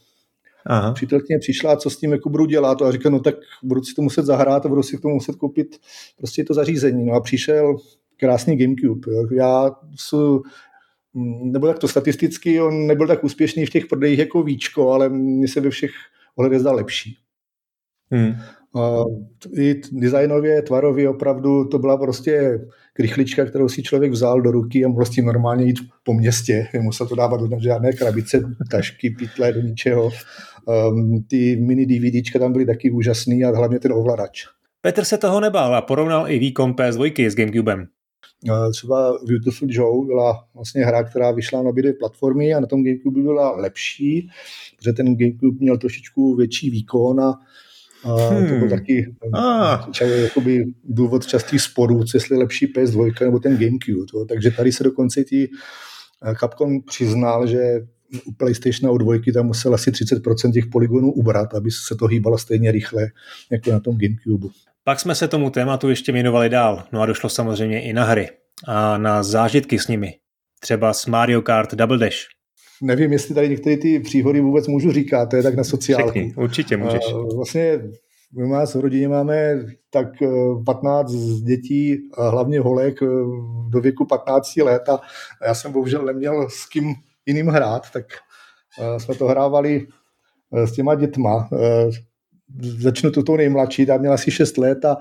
[0.65, 0.93] Aha.
[0.93, 4.01] Přítelkyně přišla, co s tím jako budu dělat a říká, no tak budu si to
[4.01, 5.79] muset zahrát a budu si k tomu muset koupit
[6.17, 7.05] prostě to zařízení.
[7.05, 7.77] No a přišel
[8.17, 9.11] krásný Gamecube.
[9.11, 9.27] Jo.
[9.31, 10.39] Já jsem
[11.43, 15.47] nebo tak to statisticky, on nebyl tak úspěšný v těch prodejích jako víčko, ale mně
[15.47, 15.91] se ve všech
[16.35, 17.17] ohledech zdal lepší.
[18.11, 18.33] Hmm.
[19.57, 22.59] I designově, tvarově opravdu to byla prostě
[22.93, 26.67] krychlička, kterou si člověk vzal do ruky a mohl s tím normálně jít po městě.
[26.73, 30.11] Nemusel to dávat do žádné krabice, tašky, pytle, do ničeho.
[30.65, 34.43] Um, ty mini DVDčka tam byly taky úžasný a hlavně ten ovladač.
[34.81, 37.87] Petr se toho nebál a porovnal i výkon PS2 s Gamecubem.
[38.71, 43.21] Třeba Beautiful Joe byla vlastně hra, která vyšla na obě platformy a na tom Gamecube
[43.21, 44.29] byla lepší,
[44.77, 47.39] protože ten Gamecube měl trošičku větší výkon a
[48.03, 48.47] a hmm.
[48.47, 49.91] to byl taky ah.
[50.01, 54.05] jakoby důvod častých sporů, co jestli lepší PS2 nebo ten GameCube.
[54.11, 54.25] To.
[54.25, 55.49] Takže tady se dokonce ty
[56.25, 57.81] eh, Capcom přiznal, že
[58.25, 62.07] u PlayStation a u dvojky tam musel asi 30% těch polygonů ubrat, aby se to
[62.07, 63.07] hýbalo stejně rychle
[63.51, 64.47] jako na tom GameCube.
[64.83, 68.29] Pak jsme se tomu tématu ještě věnovali dál, no a došlo samozřejmě i na hry
[68.67, 70.13] a na zážitky s nimi.
[70.59, 72.32] Třeba s Mario Kart Double Dash.
[72.83, 76.07] Nevím, jestli tady některé ty příhody vůbec můžu říkat, to je tak na sociálku.
[76.07, 77.03] Řekni, určitě můžeš.
[77.35, 77.79] Vlastně
[78.35, 80.07] my vás v rodině máme tak
[80.65, 83.05] 15 eh, dětí, hlavně holek eh,
[83.69, 85.01] do věku 15 let a
[85.45, 86.93] já jsem bohužel neměl s kým
[87.25, 88.05] jiným hrát, tak
[88.79, 89.87] eh, jsme to hrávali
[90.51, 91.49] s těma dětma.
[92.61, 94.97] Začnu tu tou nejmladší, ta měla asi 6 let a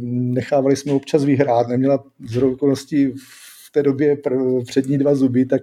[0.00, 1.68] nechávali jsme občas vyhrát.
[1.68, 3.45] Neměla z okolností v
[3.76, 4.16] té době
[4.66, 5.62] přední dva zuby, tak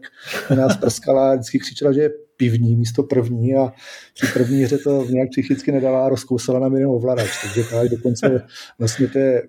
[0.56, 3.74] nás prskala a vždycky křičela, že je pivní místo první a
[4.14, 8.46] při první hře to nějak psychicky nedala a rozkousala na jeden ovladač, takže ta dokonce
[8.80, 9.42] vlastně té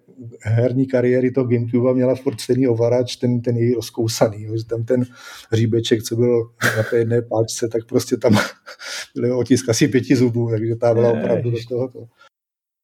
[0.42, 4.85] herní kariéry toho Gamecube měla furt stejný ovladač, ten, ten její rozkousaný, jo, že tam
[4.85, 5.05] ten
[5.50, 8.33] hříbeček, co byl na té jedné páčce, tak prostě tam
[9.16, 11.90] byl otisk asi pěti zubů, takže ta byla opravdu do toho.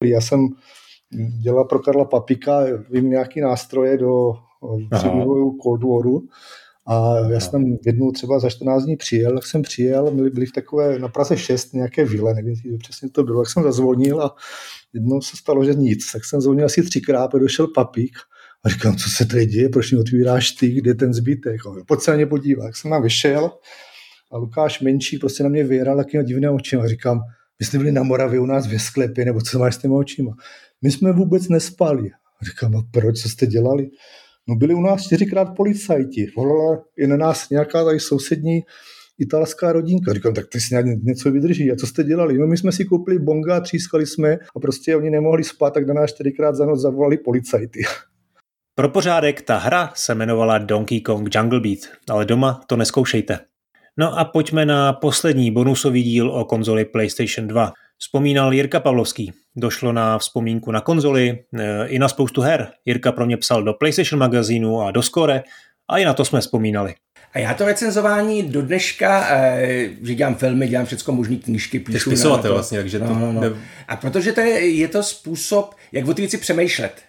[0.04, 0.48] Já jsem
[1.42, 4.32] dělal pro Karla Papika, vím nějaký nástroje do
[4.96, 6.28] při vývoju Cold Waru
[6.86, 10.52] A já jsem jednou třeba za 14 dní přijel, tak jsem přijel, byli, byli v
[10.52, 14.34] takové na Praze 6 nějaké vile, nevím, jestli přesně to bylo, tak jsem zazvonil a
[14.92, 16.12] jednou se stalo, že nic.
[16.12, 18.16] Tak jsem zvonil asi třikrát, došel papík
[18.64, 21.60] a říkám, co se tady děje, proč mi otvíráš ty, kde ten zbytek?
[21.86, 22.64] Pojď se na ně podívat.
[22.64, 23.50] Tak jsem tam vyšel
[24.32, 26.88] a Lukáš menší prostě na mě vyjeral takým divným očima.
[26.88, 27.20] Říkám,
[27.60, 30.32] my jsme byli na Moravě u nás ve sklepě, nebo co máš s těmi očima?
[30.82, 32.10] My jsme vůbec nespali.
[32.42, 33.90] A říkám, no proč, co jste dělali?
[34.50, 36.26] No byli u nás čtyřikrát policajti.
[36.36, 38.60] Volala je na nás nějaká tady sousední
[39.18, 40.12] italská rodinka.
[40.12, 41.72] Říkám, tak ty si něco vydrží.
[41.72, 42.38] A co jste dělali?
[42.38, 45.94] No my jsme si koupili bonga, třískali jsme a prostě oni nemohli spát, tak na
[45.94, 47.82] nás čtyřikrát za noc zavolali policajty.
[48.74, 51.78] Pro pořádek ta hra se jmenovala Donkey Kong Jungle Beat,
[52.10, 53.38] ale doma to neskoušejte.
[53.96, 57.72] No a pojďme na poslední bonusový díl o konzoli PlayStation 2.
[58.02, 59.32] Vzpomínal Jirka Pavlovský.
[59.56, 62.68] Došlo na vzpomínku na konzoli e, i na spoustu her.
[62.84, 65.42] Jirka pro mě psal do PlayStation magazínu a do Score
[65.90, 66.94] a i na to jsme vzpomínali.
[67.32, 71.92] A já to recenzování do dneška, e, že dělám filmy, dělám všechno možné knížky, píšu.
[71.92, 73.04] Ty spisovatel vlastně, takže to...
[73.04, 73.56] No, no, no.
[73.88, 77.02] A protože to je, je to způsob, jak o ty věci přemýšlet.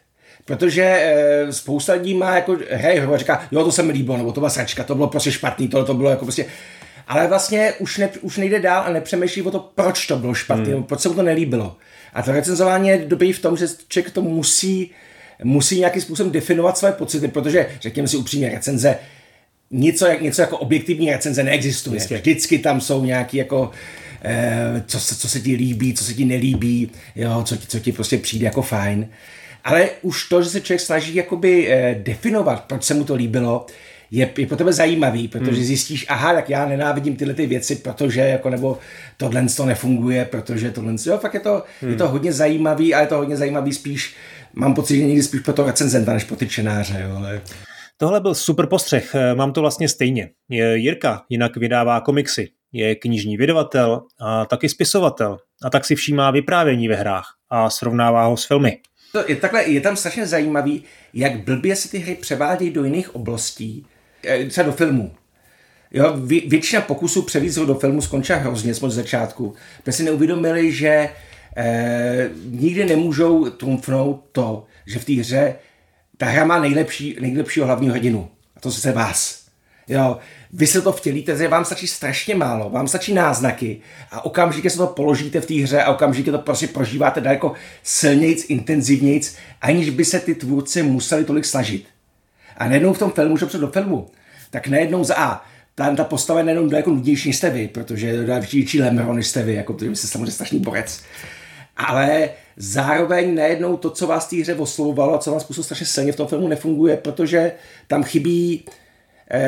[0.45, 4.17] Protože e, spousta lidí má jako hej hru a říká, jo, to se mi líbilo,
[4.17, 6.45] nebo to byla sračka, to bylo prostě špatný, tohle to bylo jako prostě
[7.11, 10.73] ale vlastně už, ne, už nejde dál a nepřemýšlí o to, proč to bylo špatné,
[10.73, 10.83] hmm.
[10.83, 11.77] proč se mu to nelíbilo.
[12.13, 14.91] A to recenzování je dobrý v tom, že člověk to musí,
[15.43, 18.95] musí nějakým způsobem definovat své pocity, protože, řekněme si upřímně, recenze
[19.71, 21.95] něco, něco jako objektivní recenze neexistuje.
[21.95, 22.17] Jistě.
[22.17, 23.71] Vždycky tam jsou nějaký jako
[24.23, 27.79] eh, co, se, co se ti líbí, co se ti nelíbí, jo, co, ti, co
[27.79, 29.09] ti prostě přijde jako fajn.
[29.63, 33.65] Ale už to, že se člověk snaží jakoby eh, definovat, proč se mu to líbilo,
[34.11, 35.63] je, je pro tebe zajímavý, protože hmm.
[35.63, 38.77] zjistíš, aha, tak já nenávidím tyhle ty věci, protože jako nebo
[39.17, 41.91] tohle to nefunguje, protože tohle, jo, fakt je to, hmm.
[41.91, 44.15] je to hodně zajímavý a je to hodně zajímavý spíš,
[44.53, 47.41] mám pocit, že někdy spíš pro to recenzenta, než pro ty čenáře, jo, ale...
[47.97, 50.29] Tohle byl super postřeh, mám to vlastně stejně.
[50.73, 56.87] Jirka jinak vydává komiksy, je knižní vydavatel a taky spisovatel a tak si všímá vyprávění
[56.87, 58.77] ve hrách a srovnává ho s filmy.
[59.11, 63.15] To je, takhle, je tam strašně zajímavý, jak blbě se ty hry převádějí do jiných
[63.15, 64.00] oblastí Eh,
[64.49, 65.11] třeba do filmu.
[65.91, 69.53] Jo, vě, většina pokusů převízt do filmu skončila hrozně z začátku,
[69.83, 71.09] protože si neuvědomili, že
[71.57, 75.55] eh, nikdy nemůžou trumfnout to, že v té hře
[76.17, 78.29] ta hra má nejlepší, nejlepšího hlavního hrdinu.
[78.55, 79.41] A to se vás.
[79.87, 80.17] Jo,
[80.53, 83.81] vy se to vtělíte, že vám stačí strašně málo, vám stačí náznaky
[84.11, 87.53] a okamžitě se to položíte v té hře a okamžitě to prostě prožíváte daleko
[87.83, 91.85] silnějc, intenzivnějc, aniž by se ty tvůrci museli tolik snažit.
[92.61, 94.07] A najednou v tom filmu, že do filmu,
[94.49, 95.45] tak najednou za A,
[95.75, 99.43] ta, ta postava je najednou jako nudnější jste vy, protože je větší lemro než jste
[99.43, 101.03] vy, jako protože jste samozřejmě strašný borec.
[101.77, 106.11] Ale zároveň najednou to, co vás té hře oslovovalo a co vás působilo strašně silně
[106.11, 107.51] v tom filmu nefunguje, protože
[107.87, 108.65] tam chybí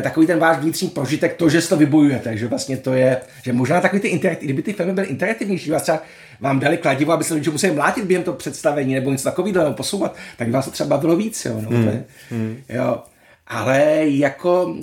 [0.02, 3.54] takový ten váš vnitřní prožitek, to, že si to vybojujete, že vlastně to je, že
[3.54, 6.02] možná takový ty interaktivní, kdyby ty filmy byly interaktivnější, vás třeba
[6.39, 9.76] vám dali kladivo, aby se lidi museli mlátit během toho představení nebo něco takového nebo
[9.76, 11.84] posouvat, tak vás to třeba bavilo víc, jo, no, hmm.
[11.84, 12.58] to je, hmm.
[12.69, 13.04] jo.
[13.48, 14.76] Ale jako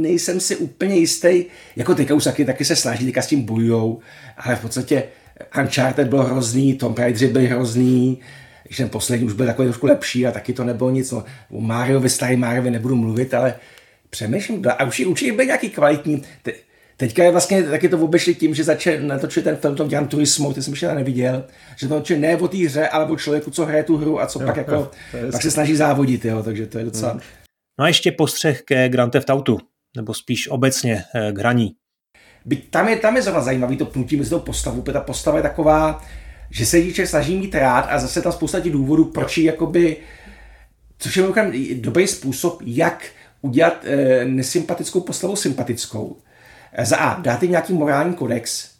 [0.00, 1.44] nejsem si úplně jistý,
[1.76, 4.00] jako teďka už taky, taky se snaží, teďka s tím bojujou,
[4.36, 5.02] ale v podstatě
[5.60, 8.18] Uncharted byl hrozný, Tom Raider byl hrozný,
[8.64, 11.10] když ten poslední už byl takový trošku lepší a taky to nebylo nic.
[11.10, 13.54] No, o Mariovi, starý Mariovi nebudu mluvit, ale
[14.12, 16.22] přemýšlím, a už určitě byl nějaký kvalitní.
[16.42, 16.52] Te,
[16.96, 20.52] teďka je vlastně taky to obešli tím, že začal natočit ten film, tom Gran Turismo,
[20.52, 21.44] ty jsem ještě neviděl,
[21.76, 24.26] že to natočil ne o té hře, ale o člověku, co hraje tu hru a
[24.26, 24.90] co jo, pak jako,
[25.32, 27.12] pak se snaží závodit, jo, takže to je docela...
[27.12, 27.20] Hmm.
[27.78, 29.58] No a ještě postřeh ke Grand Theft Autu,
[29.96, 31.74] nebo spíš obecně eh, k hraní.
[32.44, 35.36] Byť tam je, tam je zrovna zajímavý to pnutí mezi tou postavu, protože ta postava
[35.36, 36.04] je taková,
[36.50, 39.96] že se díče snaží mít rád a zase tam spousta těch důvodů, proč ji jakoby,
[40.98, 41.24] což je
[41.74, 43.04] dobrý způsob, jak
[43.42, 46.16] udělat e, nesympatickou postavu sympatickou.
[46.72, 48.72] E, za A, dát jim nějaký morální kodex,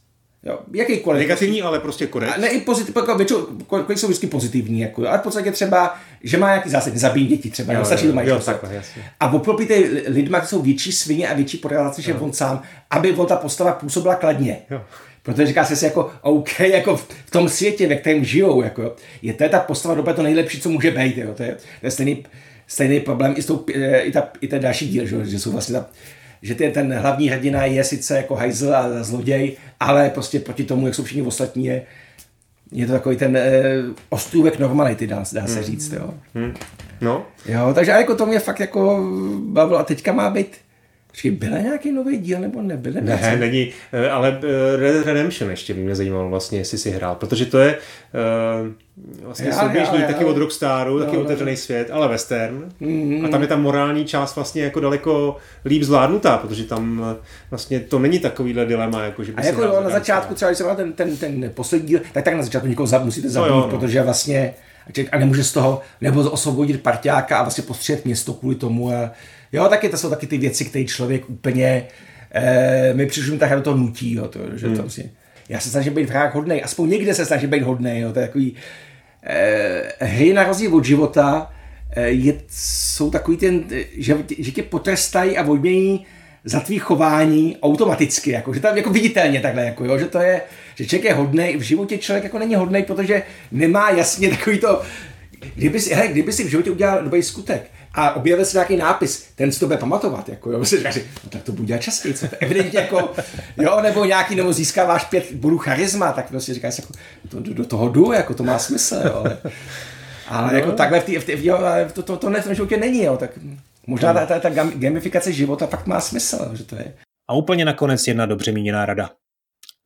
[0.47, 1.23] Jo, jakýkoliv.
[1.23, 2.33] Negativní, ale prostě kodex.
[2.37, 6.39] Ne, i pozitiv, jako většinou, kolik jsou vždycky pozitivní, jako, ale v podstatě třeba, že
[6.39, 8.83] má nějaký zásad, zabíjí děti třeba, jo, stačí doma jo, takhle,
[9.21, 9.75] A opropíte
[10.07, 13.73] lidma, kteří jsou větší svině a větší podávací, než on sám, aby on ta postava
[13.73, 14.59] působila kladně.
[14.71, 14.83] Jo.
[15.23, 19.35] Protože říká se si jako, OK, jako v tom světě, ve kterém žijou, jako, je
[19.35, 21.17] to ta postava doba to nejlepší, co může být.
[21.17, 21.35] Jo.
[21.35, 22.25] To, je, to je stejný,
[22.67, 25.53] stejný problém i, s tou, eh, i, ta, i ten další díl, že, že jsou
[25.53, 25.87] vlastně ta,
[26.43, 30.87] že ten, ten hlavní hrdina je sice jako hajzl a zloděj, ale prostě proti tomu,
[30.87, 31.83] jak jsou všichni ostatní, je,
[32.73, 33.63] je to takový ten e,
[34.09, 35.65] ostrůvek normality, dá, dá se hmm.
[35.65, 35.93] říct.
[35.93, 36.15] Jo.
[36.35, 36.55] Hmm.
[37.01, 37.27] No.
[37.47, 40.57] Jo, takže jako to mě fakt jako bavilo a teďka má být
[41.13, 42.93] Počkej, byl nějaký nový díl nebo nebyl?
[42.93, 46.91] Ne, ne není, eh, ale eh, Red Redemption ještě by mě zajímalo vlastně, jestli si
[46.91, 50.31] hrál, protože to je uh, vlastně já, souběžný já, taky já.
[50.31, 51.57] od Rockstaru, taky no, otevřený no.
[51.57, 52.69] svět, ale western.
[52.81, 53.25] Mm-hmm.
[53.25, 57.17] A tam je ta morální část vlastně jako daleko líp zvládnutá, protože tam
[57.51, 60.59] vlastně to není takovýhle dilema, jako že by A jako jo, na začátku třeba, když
[60.59, 63.57] jsem ten, ten, ten poslední díl, tak tak na začátku někoho za, musíte zabít, no
[63.57, 63.79] jo, no.
[63.79, 64.55] protože vlastně
[65.13, 69.11] a nemůže z toho, nebo osvobodit parťáka a vlastně postřet město kvůli tomu a
[69.53, 71.87] Jo, taky to jsou taky ty věci, které člověk úplně,
[72.31, 74.77] eh, mi přišlo tak do toho nutí, jo, to, že hmm.
[74.77, 75.11] to si,
[75.49, 78.19] já se snažím být v hrách hodnej, aspoň někde se snažím být hodnej, jo, to
[78.19, 78.55] je takový,
[79.23, 81.53] eh, hry na rozdíl od života
[81.91, 83.65] eh, je, jsou takový ten,
[83.97, 86.07] že, že tě potrestají a odmění
[86.45, 90.41] za tvý chování automaticky, jako, že tam jako viditelně takhle, jako, jo, že to je,
[90.75, 94.83] že člověk je hodnej, v životě člověk jako není hodnej, protože nemá jasně takový to,
[95.55, 99.29] kdyby si, hele, kdyby si v životě udělal dobrý skutek, a objevil se nějaký nápis,
[99.35, 102.15] ten si to bude pamatovat, jako jo, si říkáš, no tak to budu dělat častěji,
[102.15, 103.13] co to evidentně jako,
[103.57, 106.93] jo, nebo nějaký, nebo získáváš pět bodů charisma, tak prostě říkáš, jako,
[107.29, 109.39] to, do, do, toho jdu, jako to má smysl, jo, ale,
[110.29, 110.59] ale no.
[110.59, 111.59] jako takhle v té, v jo,
[111.93, 113.31] to, to, to v tom životě není, jo, tak
[113.87, 116.95] možná ta, ta, ta gamifikace života fakt má smysl, že to je.
[117.29, 119.11] A úplně nakonec jedna dobře míněná rada.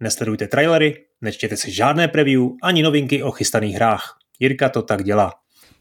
[0.01, 4.16] Nesledujte trailery, nečtěte si žádné preview ani novinky o chystaných hrách.
[4.40, 5.33] Jirka to tak dělá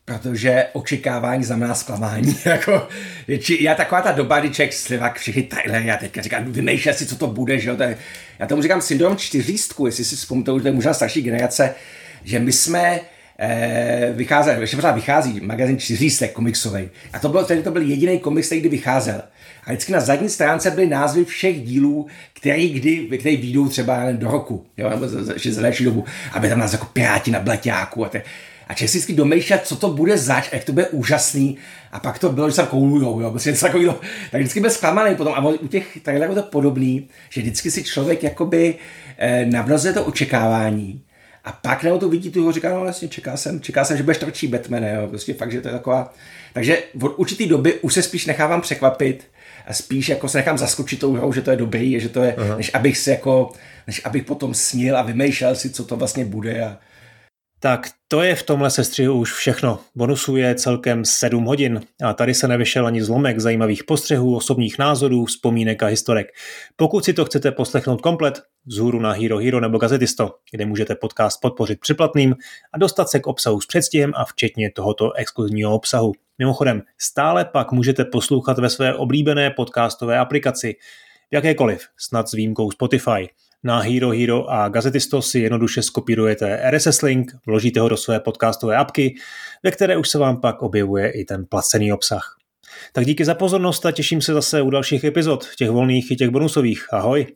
[0.06, 2.38] protože očekávání znamená zklamání.
[2.46, 2.88] jako,
[3.60, 7.16] já taková ta doba, kdy člověk slivak všechny trailery, já teďka říkám, vymýšlel si, co
[7.16, 7.98] to bude, že jo, to je,
[8.40, 11.76] já tomu říkám syndrom čtyřístku, jestli si vzpomněte, to je možná starší generace,
[12.24, 13.00] že my jsme
[13.40, 16.90] eh, vycházeli, ještě pořád vychází magazín čtyřístek komiksový.
[17.14, 19.22] A to, bylo, to byl jediný komiks, který kdy vycházel.
[19.64, 24.32] A vždycky na zadní stránce byly názvy všech dílů, který kdy, který výjdou třeba do
[24.32, 26.06] roku, jo, nebo za, za, za dobu.
[26.32, 28.22] Aby tam nás jako piráti na bleťáku a te,
[28.68, 31.58] a člověk si vždycky domýšlet, co to bude zač, jak to bude úžasný.
[31.92, 34.00] A pak to bylo, že se koulujou, jo, prostě něco takového.
[34.32, 35.34] Tak vždycky byl zklamaný potom.
[35.34, 38.76] A u těch trailerů to podobný, že vždycky si člověk jakoby
[39.18, 41.02] eh, navnozuje to očekávání.
[41.46, 44.04] A pak nebo to vidí, tu ho říká, no vlastně čeká jsem, čeká jsem, že
[44.04, 46.14] budeš tvrdší Batman, jo, prostě fakt, že to je taková,
[46.54, 49.24] takže od určitý doby už se spíš nechávám překvapit
[49.68, 52.36] a spíš jako se nechám zaskočit tou hrou, že to je dobrý, že to je,
[52.36, 52.58] Aha.
[52.58, 53.52] než abych se jako,
[53.88, 56.78] než abych potom snil a vymýšlel si, co to vlastně bude a,
[57.66, 59.80] tak to je v tomhle sestřihu už všechno.
[59.96, 65.26] Bonusů je celkem 7 hodin a tady se nevyšel ani zlomek zajímavých postřehů, osobních názorů,
[65.26, 66.28] vzpomínek a historek.
[66.76, 71.42] Pokud si to chcete poslechnout komplet, vzhůru na Hero Hero nebo Gazetisto, kde můžete podcast
[71.42, 72.36] podpořit připlatným
[72.74, 76.12] a dostat se k obsahu s předstihem a včetně tohoto exkluzivního obsahu.
[76.40, 80.76] Mimochodem, stále pak můžete poslouchat ve své oblíbené podcastové aplikaci,
[81.32, 83.30] jakékoliv, snad s výjimkou Spotify.
[83.66, 88.78] Na Hero Hero a Gazetisto si jednoduše skopírujete RSS link, vložíte ho do své podcastové
[88.78, 89.16] apky,
[89.64, 92.38] ve které už se vám pak objevuje i ten placený obsah.
[92.94, 96.30] Tak díky za pozornost a těším se zase u dalších epizod, těch volných i těch
[96.30, 96.94] bonusových.
[96.94, 97.28] Ahoj!